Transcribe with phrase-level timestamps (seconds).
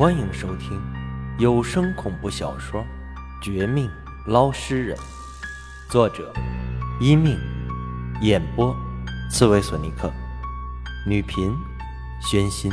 [0.00, 0.80] 欢迎收听
[1.38, 2.80] 有声恐怖小说
[3.44, 3.90] 《绝命
[4.26, 4.96] 捞尸人》，
[5.90, 6.32] 作者：
[6.98, 7.38] 一命，
[8.22, 8.74] 演播：
[9.30, 10.10] 刺猬索尼克，
[11.06, 11.54] 女频：
[12.22, 12.72] 宣心。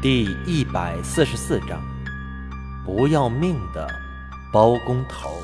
[0.00, 1.82] 第一百四十四章：
[2.84, 3.92] 不要命的
[4.52, 5.42] 包工头。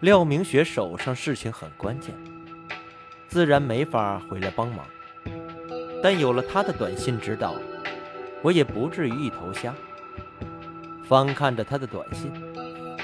[0.00, 2.12] 廖明雪手上事情很关键，
[3.28, 4.84] 自然没法回来帮忙。
[6.04, 7.54] 但有了他的短信指导，
[8.42, 9.74] 我也不至于一头瞎。
[11.02, 12.30] 翻看着他的短信，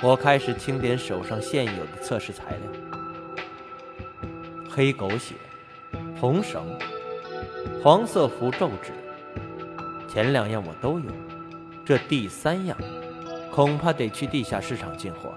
[0.03, 3.41] 我开始清点手上现有的测试材料：
[4.69, 5.35] 黑狗血、
[6.21, 6.63] 红绳、
[7.83, 8.93] 黄色符咒纸。
[10.07, 11.11] 前两样我都有，
[11.87, 12.77] 这第三样
[13.51, 15.35] 恐怕得去地下市场进货。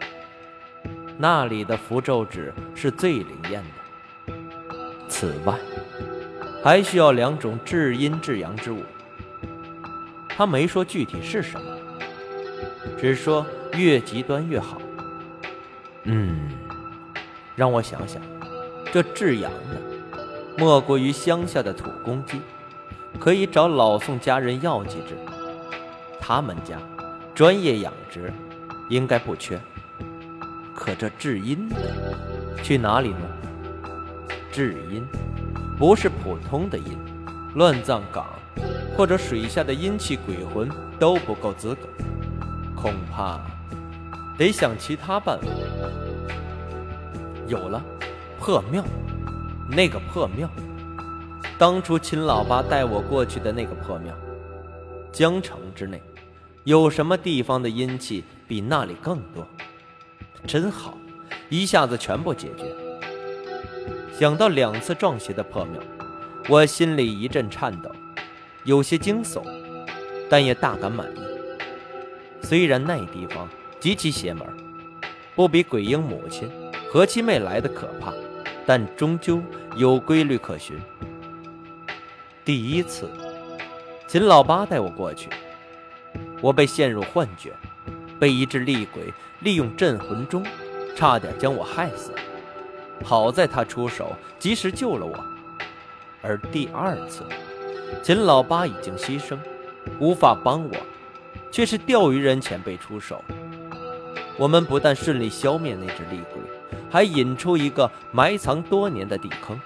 [1.18, 4.34] 那里的符咒纸是最灵验的。
[5.08, 5.58] 此外，
[6.64, 8.84] 还需要两种至阴至阳之物，
[10.30, 11.66] 他没说具体是什么，
[12.98, 14.82] 只说越极端越好。
[16.04, 16.50] 嗯，
[17.54, 18.22] 让我想想，
[18.94, 20.18] 这至阳的，
[20.58, 22.40] 莫过于乡下的土公鸡，
[23.20, 25.18] 可以找老宋家人要几只。
[26.18, 26.78] 他们家
[27.36, 28.32] 专业养殖，
[28.88, 29.60] 应该不缺。
[30.74, 31.76] 可这至阴的，
[32.64, 33.20] 去哪里弄？
[34.50, 35.06] 至阴。
[35.78, 36.98] 不是普通的阴，
[37.56, 38.28] 乱葬岗
[38.96, 41.88] 或者水下的阴气鬼魂都不够资格，
[42.76, 43.42] 恐怕
[44.38, 45.48] 得想其他办法。
[47.48, 47.84] 有了，
[48.40, 48.84] 破庙，
[49.68, 50.48] 那个破庙，
[51.58, 54.14] 当初秦老八带我过去的那个破庙，
[55.12, 56.02] 江城之内，
[56.66, 59.46] 有什么地方的阴气比那里更多？
[60.46, 60.96] 真好，
[61.50, 62.83] 一下子全部解决。
[64.20, 65.82] 想到两次撞邪的破庙，
[66.48, 67.92] 我心里一阵颤抖，
[68.64, 69.44] 有些惊悚，
[70.30, 71.20] 但也大感满意。
[72.44, 74.48] 虽然那地方极其邪门，
[75.34, 76.48] 不比鬼婴母亲、
[76.92, 78.14] 何七妹来的可怕，
[78.68, 79.42] 但终究
[79.78, 80.80] 有规律可循。
[82.46, 83.10] 第一次，
[84.08, 85.28] 秦老八带我过去，
[86.40, 87.52] 我被陷入幻觉，
[88.20, 90.46] 被一只厉鬼利用镇魂钟，
[90.96, 92.14] 差点将我害死。
[93.04, 95.14] 好在他出手及时救了我，
[96.22, 97.24] 而第二次，
[98.02, 99.38] 秦老八已经牺牲，
[100.00, 100.72] 无法帮我，
[101.52, 103.24] 却是钓鱼人前辈出手。
[104.38, 106.42] 我们不但顺利消灭那只厉鬼，
[106.90, 109.60] 还引出一个埋藏多年的地坑，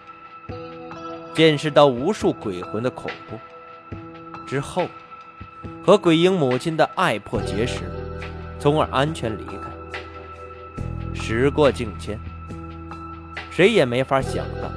[1.34, 3.38] 见识到无数鬼魂的恐怖。
[4.46, 4.88] 之后，
[5.86, 7.82] 和鬼婴母亲的爱破结识，
[8.60, 9.54] 从而安全离开。
[11.14, 12.20] 时过境迁。
[13.58, 14.72] 谁也没法想到，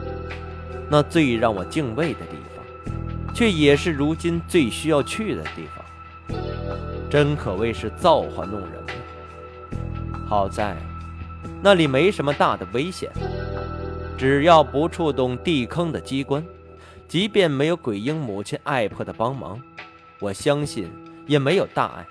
[0.88, 5.84] 那最让我敬畏的地方，却也是如今最需要去的地方。
[7.10, 8.70] 真可谓是造化弄人。
[10.26, 10.74] 好在
[11.62, 13.10] 那里没什么大的危险，
[14.16, 16.42] 只要不触动地坑的机关，
[17.06, 19.60] 即便没有鬼婴母亲爱婆的帮忙，
[20.20, 20.90] 我相信
[21.26, 22.06] 也没有大碍。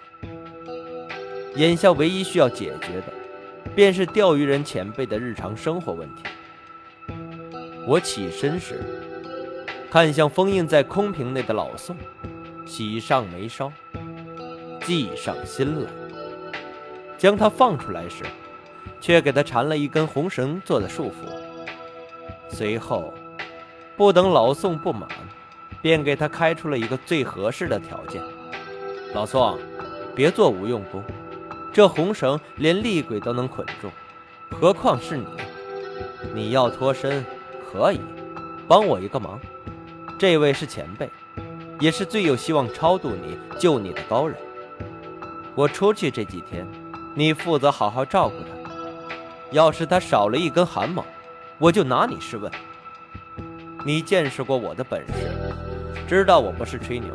[1.56, 3.14] 眼下唯一需要解决的，
[3.76, 6.22] 便是钓鱼人前辈的日常生活问题。
[7.90, 8.84] 我起身时，
[9.90, 11.98] 看向封印在空瓶内的老宋，
[12.64, 13.74] 喜上眉梢，
[14.82, 15.90] 计上心来。
[17.18, 18.24] 将他放出来时，
[19.02, 21.28] 却给他缠了一根红绳做的束缚。
[22.48, 23.12] 随后，
[23.98, 25.10] 不等老宋不满，
[25.82, 28.22] 便给他开出了一个最合适的条件：
[29.16, 29.58] 老宋，
[30.14, 31.04] 别做无用功，
[31.74, 33.90] 这红绳连厉鬼都能捆住，
[34.52, 35.26] 何况是你？
[36.36, 37.26] 你要脱身？
[37.72, 38.02] 可以，
[38.68, 39.40] 帮我一个忙。
[40.18, 41.08] 这位是前辈，
[41.80, 44.36] 也是最有希望超度你、救你的高人。
[45.54, 46.66] 我出去这几天，
[47.14, 48.72] 你负责好好照顾他。
[49.52, 51.06] 要是他少了一根汗毛，
[51.60, 52.52] 我就拿你试问。
[53.86, 55.14] 你见识过我的本事，
[56.08, 57.10] 知道我不是吹牛。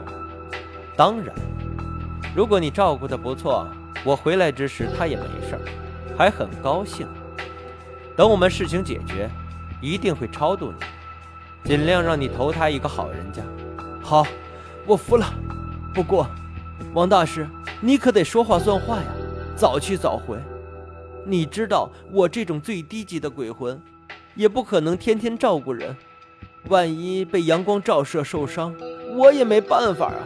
[0.97, 1.35] 当然，
[2.35, 3.67] 如果你照顾的不错，
[4.05, 5.59] 我回来之时他也没事，
[6.17, 7.09] 还很高兴。
[8.17, 9.29] 等我们事情解决。
[9.85, 13.43] 一定会超度你，尽量让你投胎一个好人家。
[14.01, 14.27] 好，
[14.87, 15.27] 我服了。
[15.93, 16.27] 不过，
[16.95, 17.47] 王大师，
[17.83, 19.05] 你可得说话算话呀，
[19.55, 20.39] 早去早回。
[21.27, 23.79] 你知道我这种最低级的鬼魂，
[24.35, 25.95] 也不可能天天照顾人。
[26.69, 28.75] 万一被阳光照射受伤，
[29.15, 30.25] 我也没办法啊。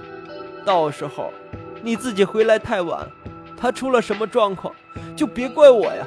[0.64, 1.32] 到时候
[1.82, 3.08] 你自己回来太晚，
[3.56, 4.72] 他出了什么状况，
[5.16, 6.06] 就别怪我呀。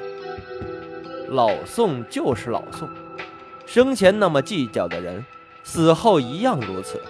[1.30, 2.88] 老宋就是老宋。
[3.66, 5.25] 生前那么计较的人，
[5.63, 7.02] 死后一样如此。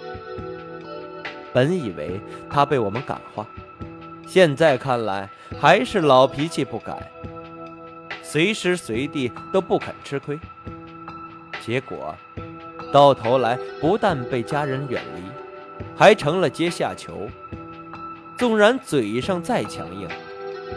[1.52, 3.46] 本以为他被我们感化，
[4.26, 5.28] 现在看来
[5.60, 7.10] 还是老脾气不改，
[8.22, 10.38] 随时随地都不肯吃亏。
[11.60, 12.14] 结果
[12.92, 15.22] 到头来不但被家人远离，
[15.96, 17.28] 还成了阶下囚。
[18.38, 20.08] 纵然嘴上再强硬，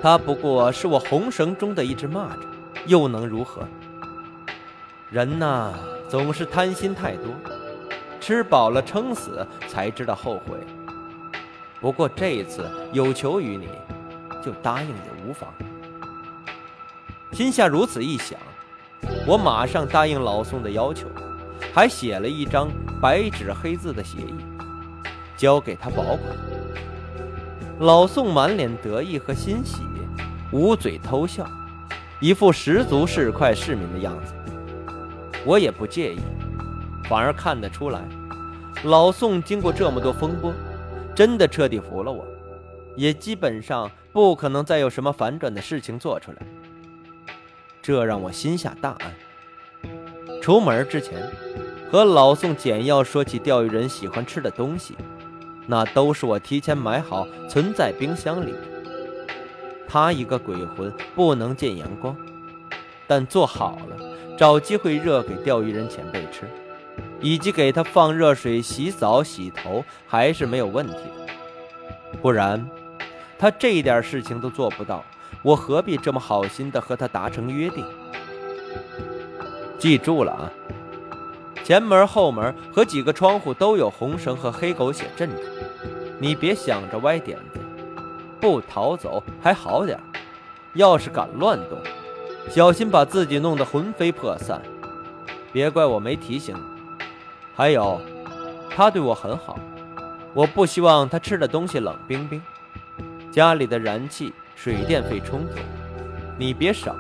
[0.02, 2.38] 他不过是我红绳中的一只蚂蚱，
[2.86, 3.68] 又能如何？
[5.16, 5.74] 人呐，
[6.10, 7.28] 总是贪心太多。
[8.20, 10.58] 吃饱了撑死，才知道后悔。
[11.80, 13.70] 不过这一次有求于你，
[14.44, 15.50] 就答应也无妨。
[17.32, 18.38] 心下如此一想，
[19.26, 21.08] 我马上答应老宋的要求，
[21.74, 22.68] 还写了一张
[23.02, 24.36] 白纸黑字的协议，
[25.38, 26.20] 交给他保管。
[27.80, 29.78] 老宋满脸得意和欣喜，
[30.52, 31.50] 捂嘴偷笑，
[32.20, 34.34] 一副十足市侩市民的样子。
[35.46, 36.20] 我也不介意。
[37.08, 38.02] 反而看得出来，
[38.84, 40.52] 老宋经过这么多风波，
[41.16, 42.26] 真的彻底服了我，
[42.96, 46.38] 也基本上不可能再有什么反转的事情做出来。
[47.82, 49.14] 这让我心下大安。
[50.42, 51.32] 出门之前，
[51.92, 54.96] 和老宋简要说起钓鱼人喜欢吃的东西，
[55.68, 58.54] 那都是我提前买好存在冰箱里。
[59.88, 62.16] 他一个鬼魂不能见阳光，
[63.06, 63.96] 但做好了，
[64.38, 66.48] 找机会热给钓鱼人前辈吃。
[67.22, 71.34] 以及给他放热水洗澡洗头还是没有问题的，
[72.22, 72.64] 不然
[73.40, 75.04] 他这一点事情都做不到，
[75.42, 77.84] 我何必这么好心的和他达成约定？
[79.80, 80.52] 记住了啊，
[81.64, 85.42] 前门后门和几个窗户都有红绳和黑狗血镇着，
[86.20, 87.60] 你别想着歪点子，
[88.40, 90.00] 不逃走还好点
[90.74, 91.80] 要是敢乱动，
[92.50, 94.62] 小心把自己弄得魂飞魄散。
[95.52, 97.06] 别怪我没提醒你。
[97.54, 98.02] 还有，
[98.70, 99.58] 他对我很好，
[100.34, 102.42] 我不希望他吃的东西冷冰冰。
[103.32, 105.56] 家里的燃气、水电费充足，
[106.38, 106.96] 你别省，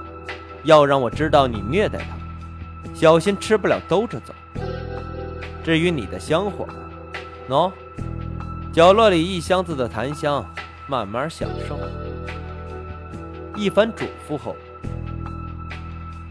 [0.63, 4.33] 要让我知道你虐待他，小心吃不了兜着走。
[5.63, 6.67] 至于你的香火，
[7.49, 7.71] 喏，
[8.73, 10.45] 角落里一箱子的檀香，
[10.87, 11.77] 慢慢享受。
[13.55, 14.55] 一番嘱咐后，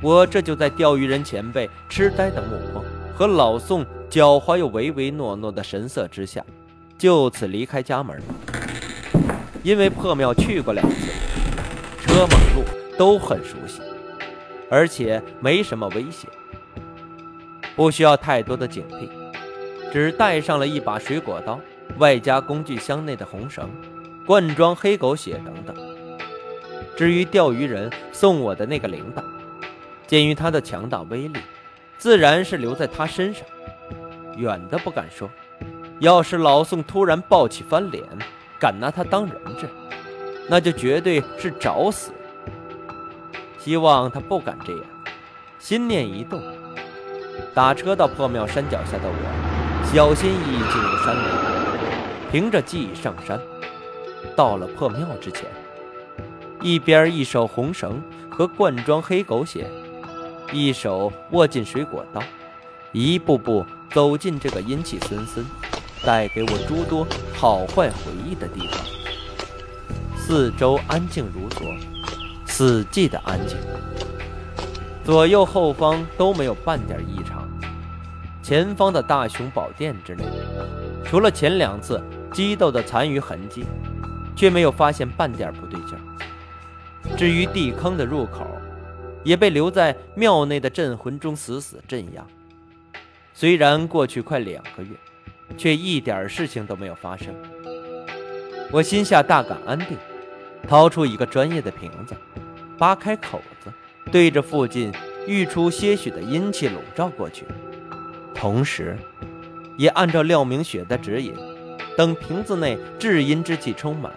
[0.05, 2.85] 我这就在钓鱼人前辈痴呆的目光
[3.17, 3.85] 和老宋。
[4.11, 6.45] 狡猾又唯唯诺诺的神色之下，
[6.97, 8.23] 就此离开家门。
[9.65, 10.97] 因为破庙去过两次，
[12.03, 12.63] 车马路
[12.97, 13.81] 都很熟悉，
[14.71, 16.31] 而且没什么危险，
[17.75, 19.09] 不需要太多的警惕，
[19.91, 21.59] 只带上了一把水果刀，
[21.99, 23.69] 外加工具箱内的红绳、
[24.25, 25.75] 罐装黑狗血等等。
[26.95, 29.25] 至于钓鱼人送我的那个铃铛，
[30.07, 31.41] 鉴于它的强大威力，
[31.99, 33.45] 自然是留在他身上。
[34.37, 35.31] 远的不敢说，
[36.01, 38.05] 要是老宋突然暴起翻脸，
[38.59, 39.69] 敢拿他当人质，
[40.49, 42.13] 那就绝对是找死。
[43.59, 44.83] 希望他不敢这样。
[45.59, 46.43] 心念一动，
[47.55, 53.41] 打车到破庙山脚下的我，小心翼翼进入山林，凭着记忆上山。
[54.37, 55.49] 到了破庙之前，
[56.61, 59.71] 一边一手红绳和罐装黑狗血，
[60.53, 62.23] 一手握紧水果刀，
[62.93, 63.65] 一步步。
[63.93, 65.47] 走进这个阴气森森、
[66.05, 68.81] 带给我诸多好坏回忆的地方，
[70.17, 71.73] 四周安静如昨，
[72.45, 73.57] 死寂的安静，
[75.05, 77.49] 左右后方都没有半点异常。
[78.43, 80.25] 前方的大雄宝殿之内，
[81.05, 83.65] 除了前两次激斗的残余痕迹，
[84.35, 87.17] 却没有发现半点不对劲儿。
[87.17, 88.45] 至于地坑的入口，
[89.25, 92.25] 也被留在庙内的镇魂中死死镇压。
[93.33, 94.91] 虽然过去快两个月，
[95.57, 97.35] 却一点事情都没有发生。
[98.71, 99.97] 我心下大感安定，
[100.69, 102.15] 掏出一个专业的瓶子，
[102.79, 103.73] 扒开口子，
[104.13, 104.93] 对着附近
[105.27, 107.45] 溢出些许的阴气笼罩过去，
[108.35, 108.97] 同时，
[109.77, 111.35] 也按照廖明雪的指引，
[111.97, 114.13] 等瓶子内至阴之气充满，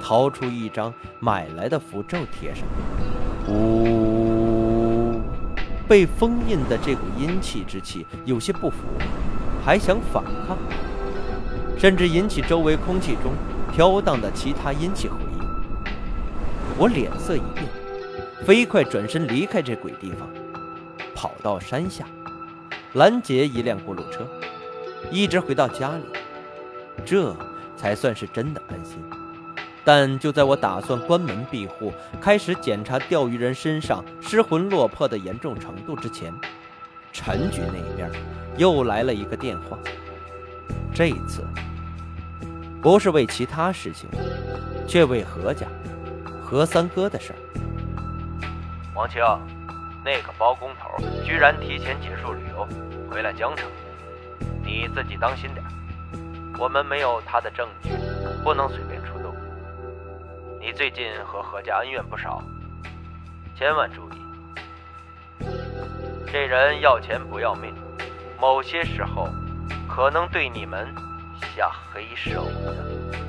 [0.00, 2.64] 掏出一张买来的符咒贴上。
[3.48, 4.13] 呜。
[5.88, 8.78] 被封印的这股阴气之气有些不服，
[9.64, 10.56] 还想反抗，
[11.78, 13.32] 甚至引起周围空气中
[13.72, 15.44] 飘荡的其他阴气回应。
[16.78, 17.66] 我脸色一变，
[18.44, 20.28] 飞快转身离开这鬼地方，
[21.14, 22.04] 跑到山下，
[22.94, 24.26] 拦截一辆过路车，
[25.10, 26.04] 一直回到家里，
[27.04, 27.36] 这
[27.76, 28.98] 才算是真的安心。
[29.84, 36.32] 但就在我打算关门闭户，开始检查钓鱼人身上失魂落魄的严重程度之前，
[37.12, 38.10] 陈局那边
[38.56, 39.78] 又来了一个电话。
[40.94, 41.44] 这一次，
[42.80, 44.08] 不是为其他事情，
[44.88, 45.66] 却为何家、
[46.42, 47.38] 何三哥的事儿。
[48.94, 49.20] 王清，
[50.04, 52.66] 那个包工头居然提前结束旅游，
[53.10, 53.68] 回来江城，
[54.64, 55.62] 你自己当心点。
[56.58, 57.90] 我们没有他的证据，
[58.44, 58.93] 不能随便。
[60.66, 62.42] 你最近和何家恩怨不少，
[63.54, 65.46] 千万注意。
[66.32, 67.74] 这人要钱不要命，
[68.40, 69.28] 某些时候
[69.86, 70.88] 可能对你们
[71.54, 73.23] 下黑手的。